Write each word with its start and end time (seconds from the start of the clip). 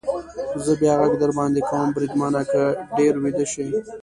زه 0.63 0.71
بیا 0.81 0.93
غږ 0.99 1.13
در 1.21 1.31
باندې 1.37 1.61
کوم، 1.69 1.87
بریدمنه، 1.95 2.41
که 2.51 2.63
ډېر 2.97 3.13
ویده 3.23 3.45
شې. 3.53 3.65